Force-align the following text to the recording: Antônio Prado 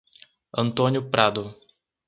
Antônio 0.51 0.99
Prado 1.11 1.53